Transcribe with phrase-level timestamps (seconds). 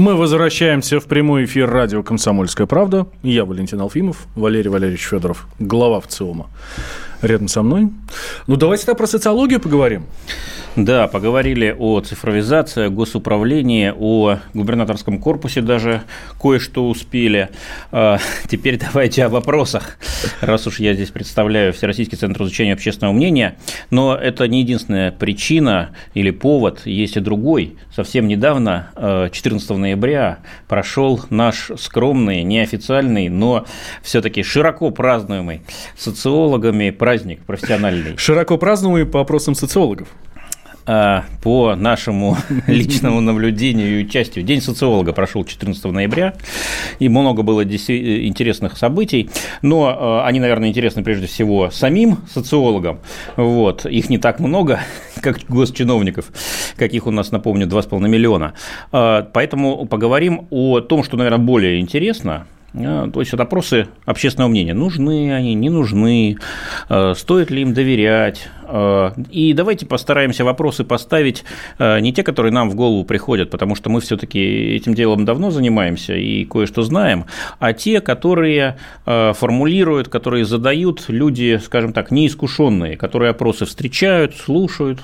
[0.00, 3.06] Мы возвращаемся в прямой эфир радио «Комсомольская правда».
[3.22, 6.46] Я Валентин Алфимов, Валерий Валерьевич Федоров, глава ВЦИОМа.
[7.22, 7.88] Рядом со мной.
[8.46, 10.06] Ну, давайте тогда про социологию поговорим.
[10.76, 16.02] Да, поговорили о цифровизации, о госуправлении, о губернаторском корпусе даже
[16.40, 17.48] кое-что успели.
[17.90, 19.98] А, теперь давайте о вопросах,
[20.40, 23.56] раз уж я здесь представляю Всероссийский центр изучения общественного мнения.
[23.90, 27.74] Но это не единственная причина или повод, есть и другой.
[27.94, 33.66] Совсем недавно, 14 ноября, прошел наш скромный, неофициальный, но
[34.02, 35.62] все-таки широко празднуемый
[35.98, 38.16] социологами праздник профессиональный.
[38.16, 40.06] Широко празднуемый по опросам социологов.
[40.86, 42.36] А, по нашему
[42.68, 44.44] личному наблюдению и участию.
[44.44, 46.34] День социолога прошел 14 ноября,
[47.00, 49.28] и много было интересных событий,
[49.60, 53.00] но а, они, наверное, интересны прежде всего самим социологам.
[53.34, 53.86] Вот.
[53.86, 54.78] Их не так много,
[55.20, 56.26] как госчиновников,
[56.76, 58.54] каких у нас, напомню, 2,5 миллиона.
[58.92, 64.74] А, поэтому поговорим о том, что, наверное, более интересно, то есть это опросы общественного мнения.
[64.74, 66.38] Нужны они, не нужны,
[67.14, 68.59] стоит ли им доверять, Э,
[69.30, 71.44] и давайте постараемся вопросы поставить
[71.78, 74.40] э, не те, которые нам в голову приходят, потому что мы все-таки
[74.76, 77.26] этим делом давно занимаемся и кое-что знаем,
[77.58, 85.00] а те, которые э, формулируют, которые задают люди, скажем так, неискушенные, которые опросы встречают, слушают,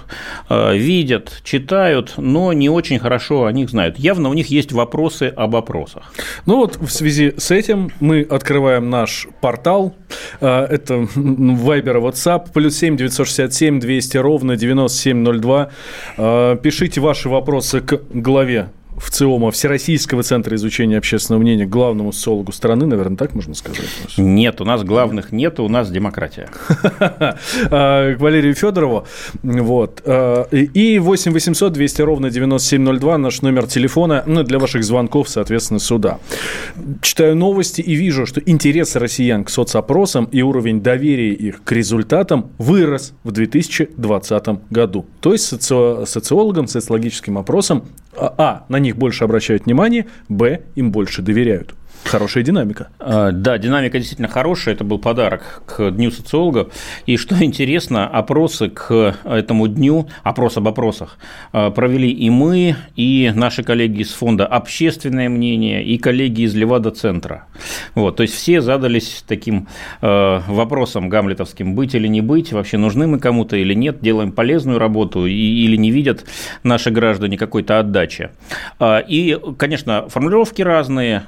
[0.48, 3.98] видят, читают, но не очень хорошо о них знают.
[3.98, 6.12] Явно у них есть вопросы об опросах.
[6.46, 9.94] Ну вот в связи с этим мы открываем наш портал.
[10.40, 15.70] Это Viber, WhatsApp, плюс 7 967 7 200 ровно 9702.
[16.16, 18.68] А, пишите ваши вопросы к главе
[18.98, 23.80] в ЦИОМа, Всероссийского центра изучения общественного мнения, главному социологу страны, наверное, так можно сказать?
[24.16, 26.48] Нет, у нас главных нет, у нас демократия.
[27.70, 29.06] А, к Валерию Федорову.
[29.42, 30.02] Вот.
[30.04, 35.80] А, и 8 800 200 ровно 9702 наш номер телефона, ну, для ваших звонков, соответственно,
[35.80, 36.18] сюда.
[37.02, 42.50] Читаю новости и вижу, что интерес россиян к соцопросам и уровень доверия их к результатам
[42.58, 45.06] вырос в 2020 году.
[45.20, 46.06] То есть соци...
[46.06, 47.84] социологам, социологическим опросам,
[48.16, 51.74] а, а на них больше обращают внимание, б, им больше доверяют.
[52.06, 52.88] Хорошая динамика.
[53.00, 54.74] А, да, динамика действительно хорошая.
[54.74, 56.72] Это был подарок к Дню социологов.
[57.06, 61.18] И что интересно, опросы к этому дню, опрос об опросах,
[61.52, 67.46] а, провели и мы, и наши коллеги из фонда «Общественное мнение», и коллеги из Левада-центра.
[67.94, 69.66] Вот, то есть все задались таким
[70.00, 74.78] а, вопросом гамлетовским, быть или не быть, вообще нужны мы кому-то или нет, делаем полезную
[74.78, 76.24] работу или не видят
[76.62, 78.30] наши граждане какой-то отдачи.
[78.82, 81.24] И, конечно, формулировки разные,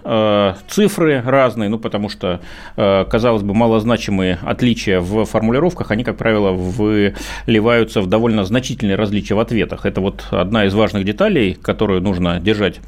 [0.69, 2.41] цифры разные, ну, потому что,
[2.77, 9.35] э, казалось бы, малозначимые отличия в формулировках, они, как правило, выливаются в довольно значительные различия
[9.35, 9.87] в ответах.
[9.87, 12.81] Это вот одна из важных деталей, которую нужно держать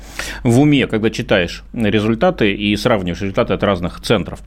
[0.44, 4.40] в уме, когда читаешь результаты и сравниваешь результаты от разных центров.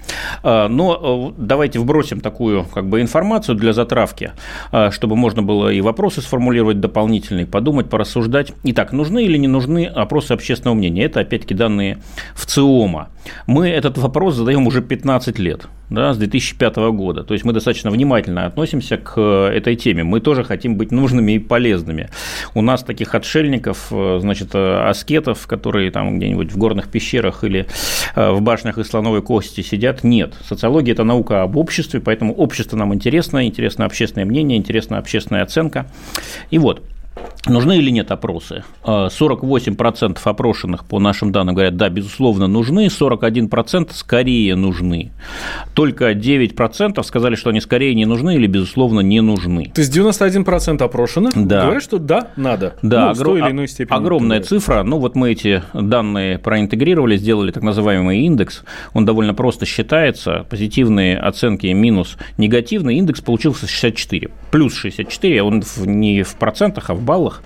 [0.43, 4.31] Э, но э, давайте вбросим такую как бы информацию для затравки,
[4.91, 8.53] чтобы можно было и вопросы сформулировать дополнительные, подумать, порассуждать.
[8.63, 11.03] Итак, нужны или не нужны опросы общественного мнения?
[11.05, 11.97] Это, опять-таки, данные
[12.35, 13.09] в ЦИОМа.
[13.47, 17.23] Мы этот вопрос задаем уже 15 лет, да, с 2005 года.
[17.23, 20.03] То есть мы достаточно внимательно относимся к этой теме.
[20.03, 22.09] Мы тоже хотим быть нужными и полезными.
[22.53, 27.67] У нас таких отшельников, значит, аскетов, которые там где-нибудь в горных пещерах или
[28.15, 30.33] э, в башнях из слоновой кости сидят, нет.
[30.47, 35.87] Социология– это наука об обществе, поэтому общество нам интересно, интересно общественное мнение, интересна общественная оценка.
[36.49, 36.83] И вот,
[37.45, 38.63] Нужны или нет опросы?
[38.85, 45.11] 48% а, опрошенных, по нашим данным, говорят, да, безусловно, нужны, 41% скорее нужны.
[45.73, 49.71] Только 9% сказали, что они скорее не нужны или, безусловно, не нужны.
[49.75, 51.63] То есть 91% опрошенных да.
[51.63, 52.75] говорят, что да, надо.
[52.81, 53.35] Да, ну, огр...
[53.35, 54.83] или иной степени огромная цифра.
[54.83, 58.63] Ну, вот мы эти данные проинтегрировали, сделали так называемый индекс.
[58.93, 60.45] Он довольно просто считается.
[60.49, 62.95] Позитивные оценки минус негативный.
[62.95, 64.29] Индекс получился 64.
[64.49, 67.43] Плюс 64, он не в процентах, а в баллах.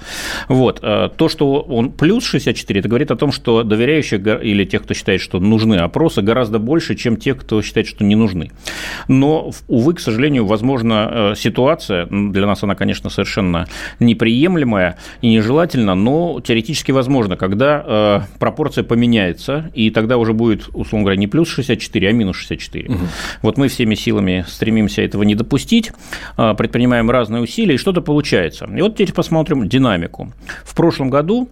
[0.48, 0.80] Вот.
[0.82, 4.94] Э, то, что он плюс 64, это говорит о том, что доверяющих или тех, кто
[4.94, 8.52] считает, что нужны опросы, гораздо больше, чем тех, кто считает, что не нужны.
[9.08, 13.68] Но, увы, к сожалению, возможно, ситуация, для нас она, конечно, совершенно
[14.00, 21.18] неприемлемая и нежелательна, но теоретически возможно, когда пропорция поменяется, и тогда уже будет, условно говоря,
[21.18, 22.90] не плюс 64, а минус 64.
[22.90, 23.00] Угу.
[23.42, 25.92] Вот мы всеми силами стремимся этого не допустить,
[26.36, 28.70] предпринимаем разные усилия, и что-то получается.
[28.76, 30.32] И вот теперь посмотрим динамику.
[30.64, 31.50] В прошлом году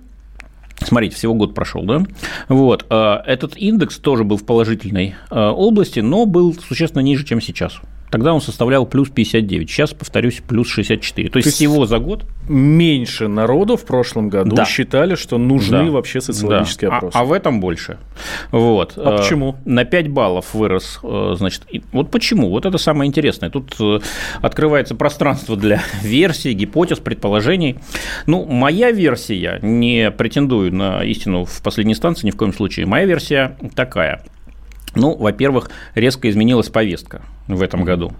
[0.84, 2.04] Смотрите, всего год прошел, да?
[2.50, 2.86] Вот.
[2.90, 7.80] А, этот индекс тоже был в положительной а, области, но был существенно ниже, чем сейчас.
[8.16, 11.28] Тогда он составлял плюс 59, сейчас, повторюсь, плюс 64.
[11.28, 14.64] То, То есть всего за год меньше народу в прошлом году да.
[14.64, 15.92] считали, что нужны да.
[15.92, 16.96] вообще социологические да.
[16.96, 17.18] опросы.
[17.18, 17.98] А, а в этом больше.
[18.52, 18.94] Вот.
[18.96, 19.58] А почему?
[19.66, 22.50] Э, на 5 баллов вырос, э, значит, вот почему?
[22.50, 23.50] Вот это самое интересное.
[23.50, 24.00] Тут э,
[24.42, 27.80] открывается пространство для версий, гипотез, предположений.
[28.28, 33.04] Ну, моя версия, не претендую на истину в последней инстанции ни в коем случае, моя
[33.04, 34.24] версия такая.
[34.96, 38.14] Ну, во-первых, резко изменилась повестка в этом году.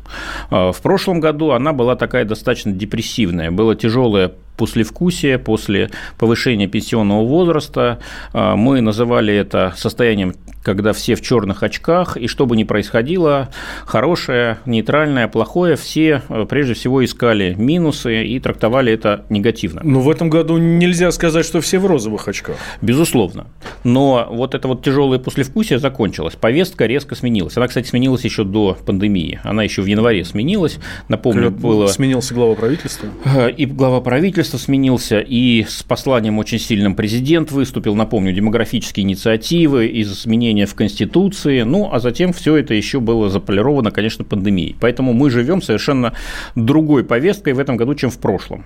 [0.50, 3.52] А, в прошлом году она была такая достаточно депрессивная.
[3.52, 8.00] Было тяжелое послевкусие после повышения пенсионного возраста.
[8.34, 10.36] А, мы называли это состоянием
[10.66, 13.50] когда все в черных очках, и что бы ни происходило,
[13.86, 19.82] хорошее, нейтральное, плохое, все э, прежде всего искали минусы и трактовали это негативно.
[19.84, 22.58] Но в этом году нельзя сказать, что все в розовых очках.
[22.82, 23.48] Безусловно.
[23.84, 26.36] Но вот это вот тяжелое послевкусие закончилось.
[26.36, 27.56] Повестка резко сменилась.
[27.58, 29.40] Она, кстати, сменилась еще до пандемии.
[29.44, 30.80] Она еще в январе сменилась.
[31.10, 31.88] Напомню, было...
[31.88, 33.08] Сменился глава правительства?
[33.26, 37.94] Э, и глава правительства сменился, и с посланием очень сильным президент выступил.
[37.94, 43.30] Напомню, демографические инициативы, из изменения изменения в Конституции, ну, а затем все это еще было
[43.30, 44.76] заполировано, конечно, пандемией.
[44.80, 46.14] Поэтому мы живем совершенно
[46.56, 48.66] другой повесткой в этом году, чем в прошлом.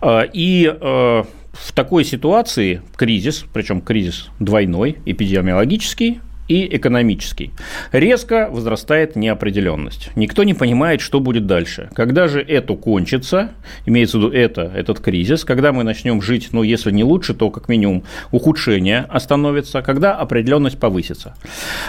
[0.00, 7.52] А, и а, в такой ситуации кризис, причем кризис двойной, эпидемиологический, и экономический.
[7.92, 10.10] Резко возрастает неопределенность.
[10.16, 11.88] Никто не понимает, что будет дальше.
[11.94, 13.50] Когда же это кончится,
[13.84, 17.50] имеется в виду это, этот кризис, когда мы начнем жить, ну, если не лучше, то
[17.50, 21.34] как минимум ухудшение остановится, когда определенность повысится.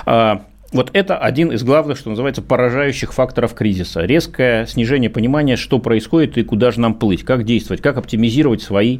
[0.05, 4.01] А, вот это один из главных, что называется, поражающих факторов кризиса.
[4.01, 8.99] Резкое снижение понимания, что происходит и куда же нам плыть, как действовать, как оптимизировать свои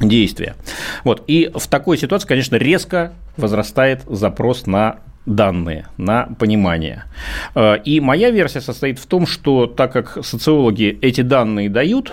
[0.00, 0.56] действия.
[1.04, 1.22] Вот.
[1.26, 7.04] И в такой ситуации, конечно, резко возрастает запрос на данные, на понимание.
[7.54, 12.12] Э, и моя версия состоит в том, что так как социологи эти данные дают,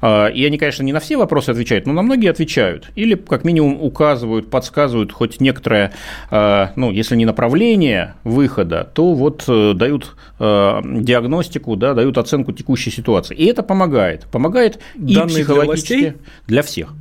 [0.00, 2.90] а, и они, конечно, не на все вопросы отвечают, но на многие отвечают.
[2.94, 5.92] Или, как минимум, указывают, подсказывают хоть некоторое,
[6.30, 12.90] а, ну, если не направление выхода, то вот э, дают диагностику, да, дают оценку текущей
[12.90, 13.36] ситуации.
[13.36, 14.26] И это помогает.
[14.32, 16.14] Помогает и Данные психологически для,
[16.48, 16.94] для всех.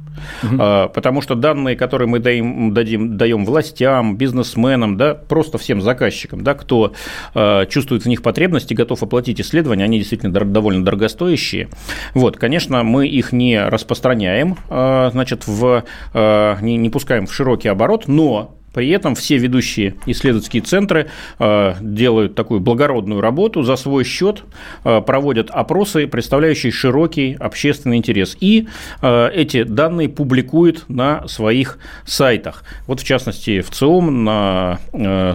[0.44, 0.58] Угу.
[0.94, 6.54] Потому что данные, которые мы даем, дадим, даем властям, бизнесменам, да, просто всем заказчикам, да,
[6.54, 6.94] кто
[7.34, 11.70] а, чувствует в них потребности, готов оплатить исследования, они действительно довольно дорогостоящие.
[12.14, 15.84] Вот, конечно, мы их не распространяем, а, значит, в,
[16.14, 21.08] не, не пускаем в широкий оборот, но при этом все ведущие исследовательские центры
[21.40, 24.44] э, делают такую благородную работу за свой счет,
[24.84, 28.38] э, проводят опросы, представляющие широкий общественный интерес.
[28.40, 28.68] И
[29.02, 32.64] э, эти данные публикуют на своих сайтах.
[32.88, 34.80] Вот в частности в ЦИОМ, на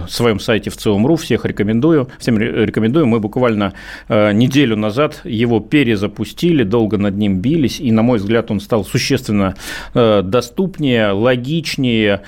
[0.09, 3.05] своем сайте в ЦИОМ.ру, всех рекомендую, всем рекомендую.
[3.05, 3.73] Мы буквально
[4.09, 9.55] неделю назад его перезапустили, долго над ним бились, и, на мой взгляд, он стал существенно
[9.93, 12.21] доступнее, логичнее,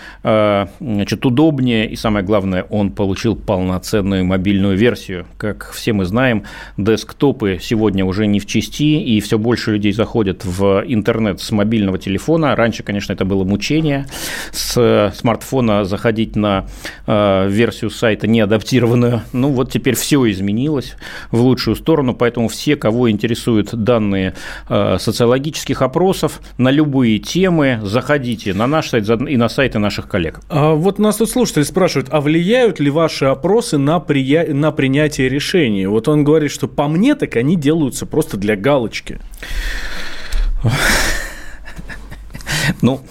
[0.99, 5.25] значит, удобнее, и самое главное, он получил полноценную мобильную версию.
[5.37, 6.43] Как все мы знаем,
[6.75, 11.97] десктопы сегодня уже не в части, и все больше людей заходят в интернет с мобильного
[11.97, 12.53] телефона.
[12.55, 14.07] Раньше, конечно, это было мучение.
[14.51, 16.65] С смартфона заходить на
[17.07, 19.21] э, версию сайта неадаптированную.
[19.31, 20.95] Ну, вот теперь все изменилось
[21.31, 24.33] в лучшую сторону, поэтому все, кого интересуют данные
[24.67, 30.41] э, социологических опросов на любые темы, заходите на наш сайт и на сайты наших коллег.
[30.49, 34.51] А вот нас тут слушатели спрашивают, а влияют ли ваши опросы на, прия...
[34.53, 35.85] на принятие решений?
[35.85, 39.19] Вот он говорит, что по мне так они делаются просто для галочки.
[42.81, 43.01] Ну,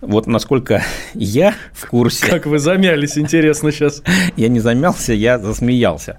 [0.00, 0.82] вот насколько
[1.14, 2.26] я в курсе...
[2.26, 4.02] Как вы замялись, интересно сейчас.
[4.36, 6.18] Я не замялся, я засмеялся.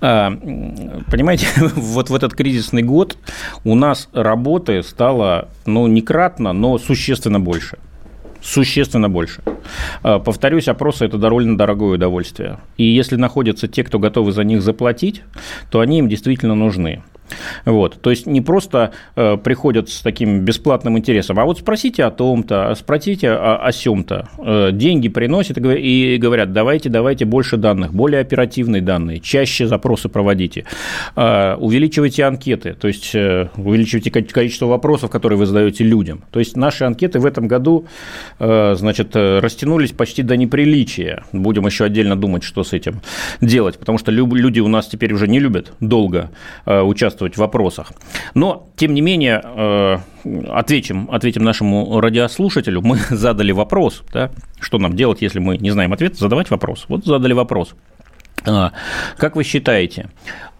[0.00, 0.30] А,
[1.10, 3.18] понимаете, вот в этот кризисный год
[3.64, 7.78] у нас работы стало, ну, не кратно, но существенно больше
[8.42, 9.42] существенно больше.
[10.02, 12.58] А, повторюсь, опросы– это довольно дорогое удовольствие.
[12.76, 15.22] И если находятся те, кто готовы за них заплатить,
[15.70, 17.02] то они им действительно нужны.
[17.64, 18.00] Вот.
[18.00, 22.74] То есть не просто э, приходят с таким бесплатным интересом, а вот спросите о том-то,
[22.74, 24.28] спросите о, о сем-то.
[24.38, 30.64] Э, деньги приносят и говорят, давайте, давайте больше данных, более оперативные данные, чаще запросы проводите,
[31.16, 36.24] э, увеличивайте анкеты, то есть э, увеличивайте количество вопросов, которые вы задаете людям.
[36.30, 37.86] То есть наши анкеты в этом году
[38.38, 41.24] э, значит, э, растянулись почти до неприличия.
[41.32, 43.00] Будем еще отдельно думать, что с этим
[43.40, 46.30] делать, потому что люди у нас теперь уже не любят долго
[46.66, 47.92] э, участвовать участвовать в вопросах.
[48.34, 49.98] Но, тем не менее, э,
[50.48, 52.80] ответим, ответим нашему радиослушателю.
[52.82, 56.86] Мы задали вопрос, да, что нам делать, если мы не знаем ответ, задавать вопрос.
[56.88, 57.74] Вот задали вопрос.
[58.46, 58.72] А,
[59.16, 60.08] как вы считаете,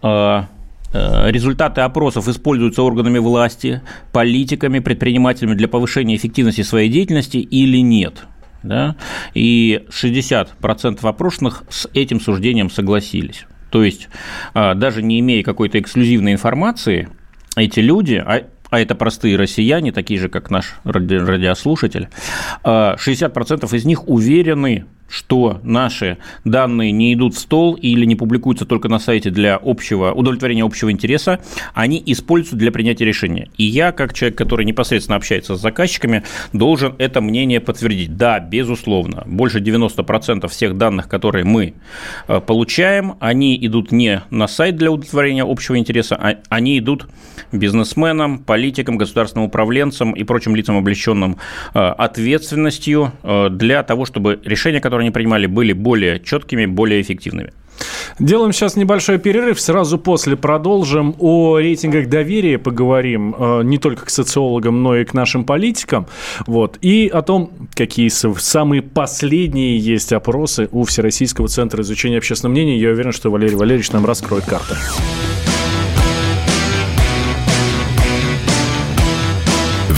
[0.01, 0.45] а,
[0.93, 8.25] э, результаты опросов используются органами власти, политиками, предпринимателями для повышения эффективности своей деятельности или нет?
[8.63, 8.95] Да?
[9.33, 13.45] И 60% опрошенных с этим суждением согласились.
[13.69, 14.09] То есть,
[14.53, 17.09] а, даже не имея какой-то эксклюзивной информации,
[17.55, 22.09] эти люди, а, а это простые россияне, такие же, как наш радиослушатель,
[22.63, 28.65] 60% а, из них уверены что наши данные не идут в стол или не публикуются
[28.65, 31.39] только на сайте для общего, удовлетворения общего интереса,
[31.73, 33.49] они используются для принятия решения.
[33.57, 36.23] И я, как человек, который непосредственно общается с заказчиками,
[36.53, 38.15] должен это мнение подтвердить.
[38.15, 41.73] Да, безусловно, больше 90% всех данных, которые мы
[42.27, 47.07] э, получаем, они идут не на сайт для удовлетворения общего интереса, а они идут
[47.51, 51.37] бизнесменам, политикам, государственным управленцам и прочим лицам, облеченным
[51.73, 57.01] э, ответственностью э, для того, чтобы решения, которые которые они принимали, были более четкими, более
[57.01, 57.51] эффективными.
[58.19, 59.59] Делаем сейчас небольшой перерыв.
[59.61, 61.15] Сразу после продолжим.
[61.19, 66.07] О рейтингах доверия поговорим э, не только к социологам, но и к нашим политикам.
[66.45, 66.77] Вот.
[66.81, 72.77] И о том, какие самые последние есть опросы у Всероссийского центра изучения общественного мнения.
[72.77, 74.75] Я уверен, что Валерий Валерьевич нам раскроет карты.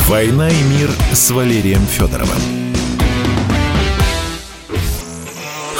[0.07, 2.70] «Война и мир» с Валерием Федоровым.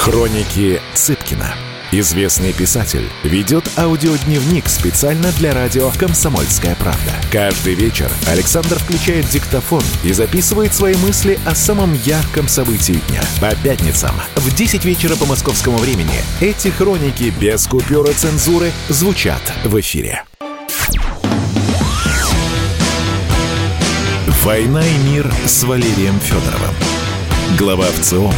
[0.02, 1.54] Хроники Цыпкина.
[1.92, 7.12] Известный писатель ведет аудиодневник специально для радио «Комсомольская правда».
[7.30, 13.22] Каждый вечер Александр включает диктофон и записывает свои мысли о самом ярком событии дня.
[13.40, 19.78] По пятницам в 10 вечера по московскому времени эти хроники без купюры цензуры звучат в
[19.78, 20.24] эфире.
[24.42, 26.74] «Война и мир» с Валерием Федоровым.
[27.56, 28.34] Глава ВЦИОМ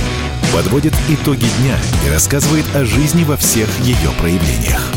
[0.55, 4.93] подводит итоги дня и рассказывает о жизни во всех ее проявлениях.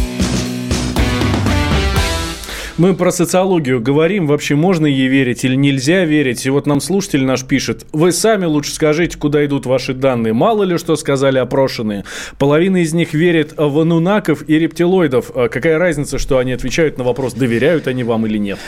[2.77, 6.45] Мы про социологию говорим, вообще можно ей верить или нельзя верить.
[6.45, 10.33] И вот нам слушатель наш пишет, вы сами лучше скажите, куда идут ваши данные.
[10.33, 12.03] Мало ли что сказали опрошенные.
[12.37, 15.31] Половина из них верит в анунаков и рептилоидов.
[15.33, 18.59] А какая разница, что они отвечают на вопрос, доверяют они вам или нет?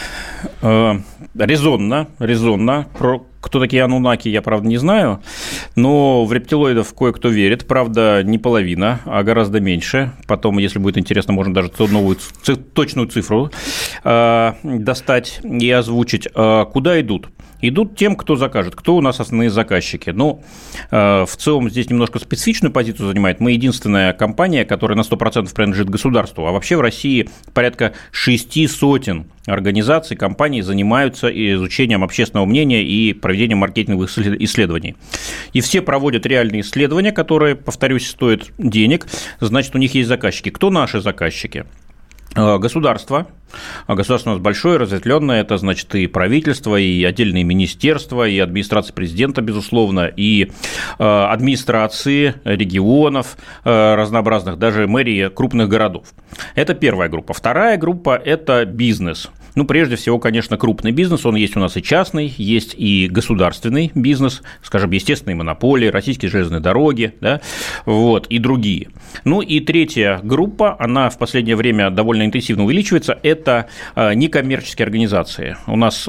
[1.35, 2.87] Резонно, резонно.
[2.97, 5.21] Про кто такие анунаки, я, правда, не знаю,
[5.75, 10.11] но в рептилоидов кое-кто верит, правда, не половина, а гораздо меньше.
[10.27, 12.17] Потом, если будет интересно, можно даже новую
[12.73, 13.49] точную цифру
[14.03, 16.27] э, достать и озвучить.
[16.35, 17.29] Э, куда идут?
[17.61, 18.75] Идут тем, кто закажет.
[18.75, 20.09] Кто у нас основные заказчики?
[20.11, 20.43] Ну,
[20.91, 23.39] э, в целом здесь немножко специфичную позицию занимает.
[23.39, 26.45] Мы единственная компания, которая на 100% принадлежит государству.
[26.45, 33.59] А вообще в России порядка шести сотен организаций, компаний занимаются изучением общественного мнения и проведением
[33.59, 34.95] маркетинговых исследований.
[35.53, 39.07] И все проводят реальные исследования, которые, повторюсь, стоят денег.
[39.39, 40.49] Значит, у них есть заказчики.
[40.49, 41.65] Кто наши заказчики?
[42.35, 43.27] Э, государство,
[43.87, 48.93] а государство у нас большое, разветвленное, это значит и правительство, и отдельные министерства, и администрация
[48.93, 50.51] президента, безусловно, и
[50.99, 56.07] э, администрации регионов разнообразных, даже мэрии крупных городов.
[56.55, 57.33] Это первая группа.
[57.33, 59.29] Вторая группа– это бизнес.
[59.55, 63.91] Ну, прежде всего, конечно, крупный бизнес, он есть у нас и частный, есть и государственный
[63.95, 67.41] бизнес, скажем, естественные монополии, российские железные дороги, да,
[67.85, 68.89] вот, и другие.
[69.23, 75.57] Ну, и третья группа, она в последнее время довольно интенсивно увеличивается, это а, некоммерческие организации.
[75.67, 76.07] У нас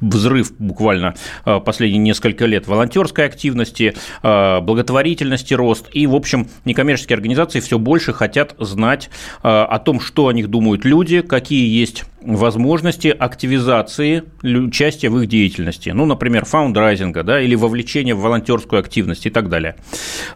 [0.00, 1.14] взрыв буквально
[1.44, 7.78] а, последние несколько лет волонтерской активности, а, благотворительности рост, и, в общем, некоммерческие организации все
[7.78, 9.10] больше хотят знать
[9.42, 15.90] о том, что о них думают люди, какие есть возможности активизации участия в их деятельности.
[15.90, 19.76] Ну, например, фаундрайзинга да, или вовлечения в волонтерскую активность и так далее.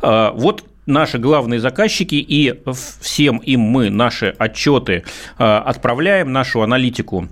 [0.01, 2.61] Вот наши главные заказчики, и
[3.01, 5.05] всем им мы наши отчеты
[5.37, 7.29] отправляем, нашу аналитику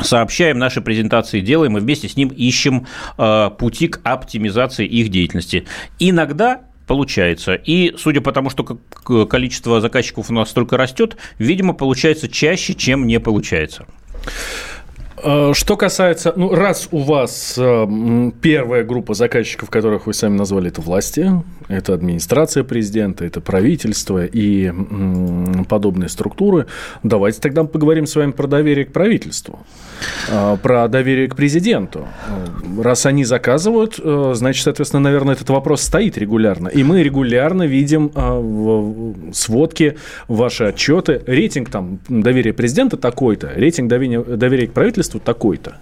[0.00, 2.86] сообщаем наши презентации, делаем, и вместе с ним ищем
[3.16, 5.66] а, пути к оптимизации их деятельности.
[5.98, 7.54] Иногда получается.
[7.54, 8.64] И судя по тому, что
[9.26, 13.86] количество заказчиков у нас только растет, видимо, получается чаще, чем не получается.
[15.24, 20.68] Э, что касается, ну, раз у вас э, первая группа заказчиков, которых вы сами назвали,
[20.68, 21.30] это власти,
[21.68, 24.70] это администрация президента, это правительство и
[25.66, 26.66] подобные структуры,
[27.02, 29.60] давайте тогда поговорим с вами про доверие к правительству,
[30.28, 32.06] э, про доверие к президенту.
[32.78, 33.98] Раз они заказывают,
[34.36, 36.68] значит, соответственно, наверное, этот вопрос стоит регулярно.
[36.68, 39.96] И мы регулярно видим в сводке
[40.28, 41.22] ваши отчеты.
[41.26, 45.76] Рейтинг там доверия президента такой-то, рейтинг доверия, доверия к правительству количеству такой-то.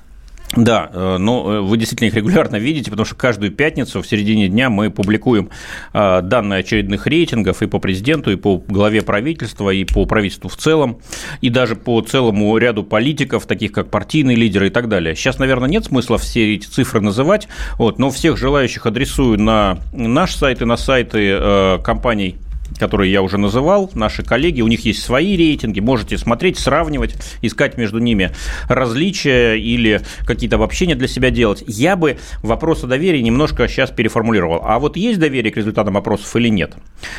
[0.55, 4.49] Да, э, но э, вы действительно их регулярно видите, потому что каждую пятницу в середине
[4.49, 5.49] дня мы публикуем
[5.95, 10.57] э, данные очередных рейтингов и по президенту, и по главе правительства, и по правительству в
[10.59, 10.99] целом,
[11.41, 15.15] и даже по целому ряду политиков, таких как партийные лидеры и так далее.
[15.17, 17.49] Сейчас, наверное, нет смысла все эти цифры называть,
[17.79, 22.37] вот, но всех желающих адресую на наш сайт и на сайты компаний
[22.83, 27.79] которые я уже называл, наши коллеги, у них есть свои рейтинги, можете смотреть, сравнивать, искать
[27.79, 28.33] между ними
[28.69, 31.63] различия или какие-то обобщения для себя делать.
[31.69, 34.63] Я бы вопрос о доверии немножко сейчас переформулировал.
[34.65, 36.75] А вот есть доверие к результатам опросов или нет?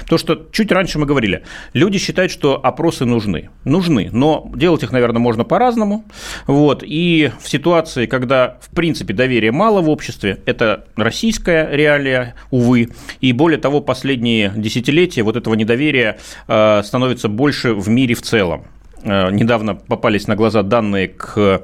[0.05, 3.49] То, что чуть раньше мы говорили, люди считают, что опросы нужны.
[3.63, 6.03] Нужны, но делать их, наверное, можно по-разному.
[6.45, 6.83] Вот.
[6.85, 12.89] И в ситуации, когда, в принципе, доверия мало в обществе, это российская реалия, увы,
[13.21, 18.65] и более того, последние десятилетия вот этого недоверия э, становится больше в мире в целом.
[19.03, 21.63] Э, недавно попались на глаза данные к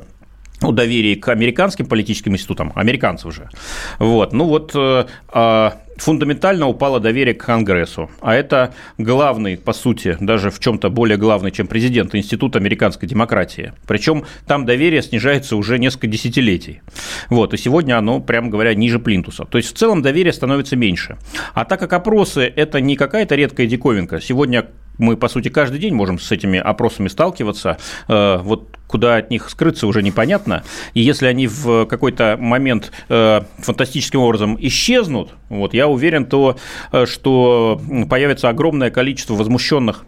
[0.62, 3.50] ну, доверие к американским политическим институтам, американцев же.
[3.98, 4.34] Вот.
[4.34, 8.10] Ну вот э, а, фундаментально упало доверие к Конгрессу.
[8.22, 13.74] А это главный, по сути, даже в чем-то более главный, чем президент, институт американской демократии.
[13.88, 16.82] Причем там доверие снижается уже несколько десятилетий.
[17.30, 19.46] Вот, и сегодня оно, прямо говоря, ниже плинтуса.
[19.46, 21.18] То есть в целом доверие становится меньше.
[21.54, 24.68] А так как опросы– это не какая-то редкая диковинка, сегодня
[25.00, 27.78] мы, по сути, каждый день можем с этими опросами сталкиваться.
[28.08, 30.64] Э, вот куда от них скрыться уже непонятно.
[30.94, 36.58] И если они в какой-то момент э, фантастическим образом исчезнут, вот, я уверен, то,
[36.92, 40.06] э, что появится огромное количество возмущенных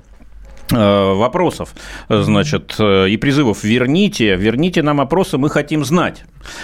[0.74, 1.74] вопросов,
[2.08, 6.24] значит, и призывов «верните, верните нам опросы, мы хотим знать».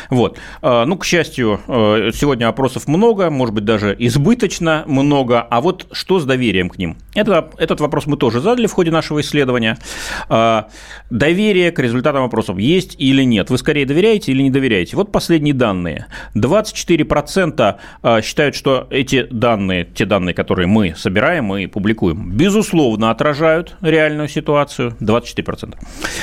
[0.09, 0.37] Вот.
[0.61, 5.41] А, ну, к счастью, э, сегодня опросов много, может быть, даже избыточно много.
[5.41, 6.97] А вот что с доверием к ним?
[7.15, 9.77] Это, этот вопрос мы тоже задали в ходе нашего исследования.
[10.29, 10.69] А,
[11.09, 13.49] доверие к результатам опросов есть или нет?
[13.49, 14.95] Вы скорее доверяете или не доверяете?
[14.95, 16.07] Вот последние данные.
[16.35, 23.75] 24% а, считают, что эти данные, те данные, которые мы собираем и публикуем, безусловно, отражают
[23.81, 24.95] реальную ситуацию.
[24.99, 25.75] 24%.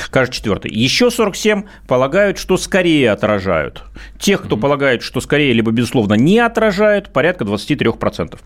[0.09, 0.71] Каждый четвертый.
[0.71, 3.83] Еще 47 полагают, что скорее отражают отражают.
[4.19, 4.59] Тех, кто mm-hmm.
[4.59, 8.39] полагает, что скорее либо безусловно не отражают, порядка 23%.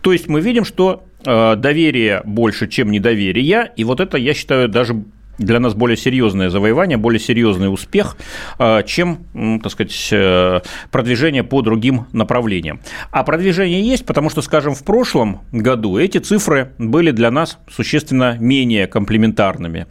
[0.00, 4.68] То есть мы видим, что э, доверие больше, чем недоверие, и вот это, я считаю,
[4.68, 5.04] даже
[5.38, 8.16] для нас более серьезное завоевание, более серьезный успех,
[8.58, 12.80] э, чем, так сказать, э, продвижение по другим направлениям.
[13.10, 18.36] А продвижение есть, потому что, скажем, в прошлом году эти цифры были для нас существенно
[18.38, 19.86] менее комплементарными.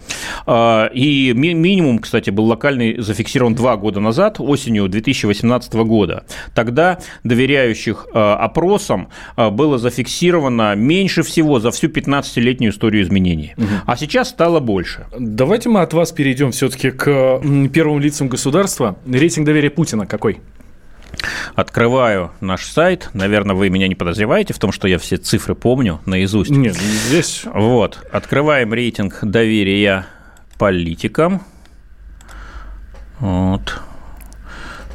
[0.47, 6.23] Э, и минимум, кстати, был локальный зафиксирован два года назад, осенью 2018 года.
[6.53, 13.53] Тогда доверяющих опросам было зафиксировано меньше всего за всю 15-летнюю историю изменений.
[13.57, 13.67] Угу.
[13.85, 15.05] А сейчас стало больше.
[15.35, 17.41] Давайте мы от вас перейдем все-таки к
[17.73, 18.99] первым лицам государства.
[19.07, 20.41] Рейтинг доверия Путина какой?
[21.55, 23.09] Открываю наш сайт.
[23.13, 26.51] Наверное, вы меня не подозреваете в том, что я все цифры помню наизусть.
[26.51, 27.45] Нет, здесь...
[27.51, 28.05] Вот.
[28.11, 30.05] Открываем рейтинг доверия
[30.59, 31.41] политикам.
[33.17, 33.81] Вот.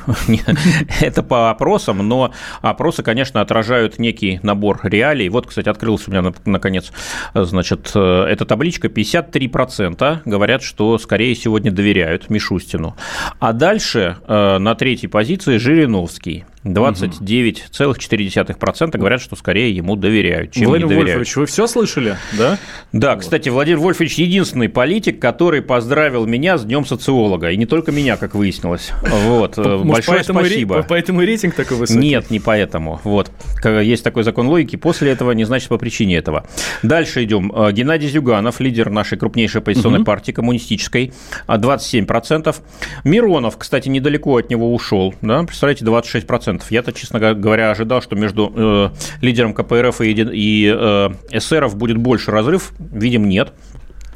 [1.00, 5.28] Это по опросам, но опросы, конечно, отражают некий набор реалий.
[5.28, 6.92] Вот, кстати, открылся у меня, наконец,
[7.34, 8.88] значит, э, эта табличка.
[8.88, 12.96] 53% говорят, что скорее сегодня доверяют Мишустину.
[13.38, 16.44] А дальше э, на третьей позиции Жириновский.
[16.64, 21.18] 29,4% говорят, что скорее ему доверяют, чем Владимир не доверяют.
[21.18, 22.58] Вольфович, вы все слышали, да?
[22.92, 23.22] Да, вот.
[23.22, 27.50] кстати, Владимир Вольфович единственный политик, который поздравил меня с Днем социолога.
[27.50, 28.90] И не только меня, как выяснилось.
[29.02, 29.56] Вот.
[29.56, 30.76] Может, Большое поэтому спасибо.
[30.76, 30.84] Ре...
[30.88, 32.00] Поэтому рейтинг такой высокий?
[32.00, 33.00] Нет, не поэтому.
[33.04, 33.30] Вот.
[33.64, 34.76] Есть такой закон логики.
[34.76, 36.46] После этого не значит по причине этого.
[36.82, 37.52] Дальше идем.
[37.54, 40.06] Э, Геннадий Зюганов, лидер нашей крупнейшей оппозиционной угу.
[40.06, 41.12] партии, коммунистической,
[41.46, 42.56] 27%.
[43.04, 45.14] Миронов, кстати, недалеко от него ушел.
[45.22, 45.44] Да?
[45.44, 46.49] Представляете, 26%.
[46.70, 52.30] Я-то, честно говоря, ожидал, что между э, лидером КПРФ и, и э, эсеров будет больше
[52.30, 52.72] разрыв.
[52.78, 53.52] Видим, нет.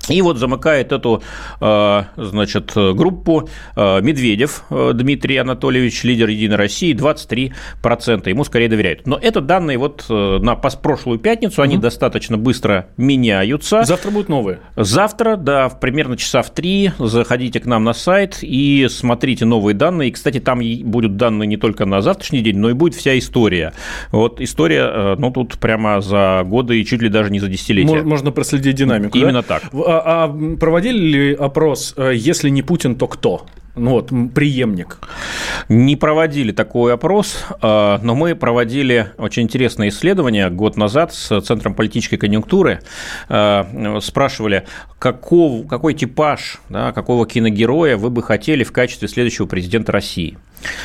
[0.08, 1.22] И вот замыкает эту,
[1.60, 8.28] э, значит, группу э, Медведев э, Дмитрий Анатольевич, лидер Единой России, 23%.
[8.28, 9.06] Ему скорее доверяют.
[9.06, 11.82] Но это данные вот на прошлую пятницу, они угу.
[11.82, 13.82] достаточно быстро меняются.
[13.84, 14.60] Завтра будут новые?
[14.76, 20.08] Завтра, да, примерно часа в три заходите к нам на сайт и смотрите новые данные.
[20.08, 23.72] И, кстати, там будут данные не только на завтрашний день, но и будет вся история.
[24.10, 28.02] Вот история, ну, тут прямо за годы и чуть ли даже не за десятилетия.
[28.02, 29.60] Можно проследить динамику, Именно да?
[29.60, 29.62] так.
[29.94, 33.46] А, а, а проводили ли опрос, э, если не Путин, то кто?
[33.76, 34.98] Ну вот, преемник.
[35.68, 41.74] Не проводили такой опрос, э, но мы проводили очень интересное исследование год назад с Центром
[41.74, 42.80] политической конъюнктуры.
[43.28, 44.64] Э, спрашивали,
[44.98, 50.38] каков, какой типаж, да, какого киногероя вы бы хотели в качестве следующего президента России.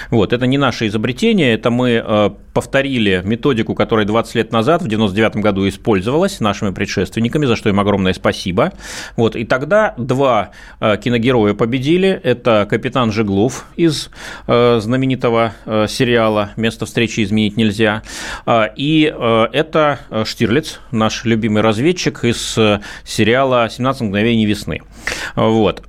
[0.09, 4.87] Вот, это не наше изобретение, это мы э, повторили методику, которая 20 лет назад, в
[4.87, 8.73] 99 году, использовалась нашими предшественниками, за что им огромное спасибо.
[9.15, 12.09] Вот, и тогда два э, киногероя победили.
[12.09, 14.09] Это капитан Жеглов из
[14.47, 15.53] э, знаменитого
[15.87, 18.03] сериала «Место встречи изменить нельзя».
[18.75, 19.13] И
[19.53, 22.57] это Штирлиц, наш любимый разведчик из
[23.03, 24.81] сериала «17 мгновений весны».
[25.35, 25.83] Вот.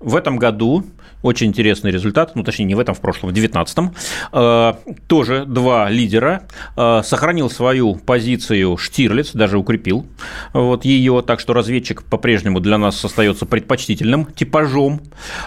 [0.00, 0.84] В этом году
[1.22, 3.94] очень интересный результат, ну, точнее, не в этом, в прошлом, в 19-м.
[4.32, 4.74] Э,
[5.06, 6.42] тоже два лидера.
[6.76, 10.06] Э, сохранил свою позицию Штирлиц, даже укрепил
[10.52, 15.00] вот ее, так что разведчик по-прежнему для нас остается предпочтительным типажом.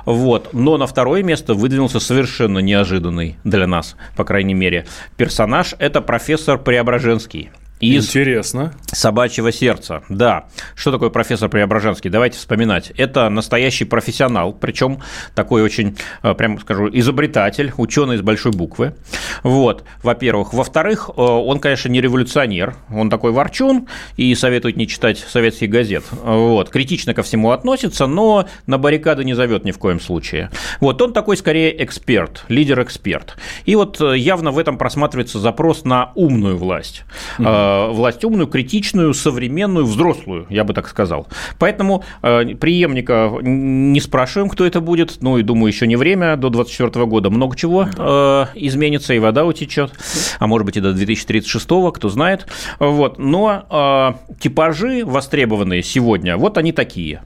[0.06, 0.50] Вот.
[0.54, 4.86] Но на второе место выдвинулся совершенно неожиданный для нас, по крайней мере,
[5.18, 5.76] персонаж.
[5.80, 7.52] Это профессор Преображенский
[7.82, 8.74] из Интересно.
[8.86, 10.04] собачьего сердца.
[10.08, 10.46] Да.
[10.76, 12.10] Что такое профессор Преображенский?
[12.10, 12.92] Давайте вспоминать.
[12.96, 15.00] Это настоящий профессионал, причем
[15.34, 18.96] такой очень, э, прямо скажу, изобретатель, ученый из большой буквы.
[19.44, 20.54] Вот, во-первых.
[20.54, 26.04] Во-вторых, э, он, конечно, не революционер, он такой ворчун и советует не читать советских газет.
[26.24, 30.52] Вот, критично ко всему относится, но на баррикады не зовет ни в коем случае.
[30.80, 33.38] Вот, он такой скорее эксперт, лидер-эксперт.
[33.66, 37.04] И вот э, явно в этом просматривается запрос на умную власть.
[37.40, 41.28] Э, власть умную, критичную, современную, взрослую, я бы так сказал.
[41.60, 46.50] Поэтому э, преемника не спрашиваем, кто это будет, ну и думаю, еще не время, до
[46.50, 49.92] 2024 года много чего э, изменится, и вода утечет,
[50.40, 52.48] а может быть и до 2036, кто знает.
[52.80, 53.20] Вот.
[53.20, 57.22] Но типажи востребованные сегодня, вот они такие.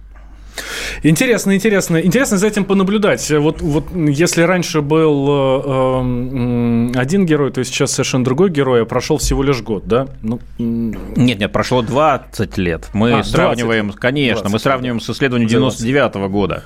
[1.03, 1.97] Интересно, интересно.
[1.97, 3.29] Интересно за этим понаблюдать.
[3.31, 8.85] Вот, вот если раньше был э, э, один герой, то сейчас совершенно другой герой, а
[8.85, 10.07] прошел всего лишь год, да?
[10.21, 12.89] Ну, нет, нет, прошло 20 лет.
[12.93, 16.63] Мы а, сравниваем, 20, конечно, 20, мы сравниваем с исследованием 99 -го года.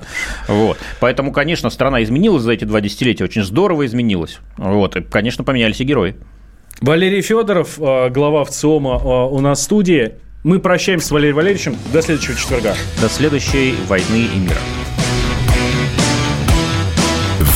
[0.47, 0.77] Вот.
[0.99, 4.39] Поэтому, конечно, страна изменилась за эти два десятилетия, очень здорово изменилась.
[4.57, 4.95] Вот.
[4.95, 6.15] И, конечно, поменялись и герои.
[6.81, 10.13] Валерий Федоров, э, глава ВЦИОМа э, у нас в студии.
[10.43, 11.75] Мы прощаемся с Валерием Валерьевичем.
[11.91, 12.73] До следующего четверга.
[13.01, 14.57] До следующей «Войны и мира».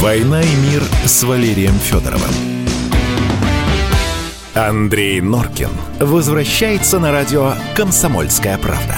[0.02, 2.30] «Война и мир» с Валерием Федоровым.
[4.54, 5.70] Андрей Норкин
[6.00, 8.98] возвращается на радио «Комсомольская правда».